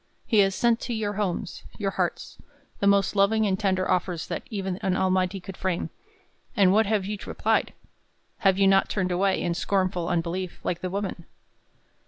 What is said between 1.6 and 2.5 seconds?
your hearts,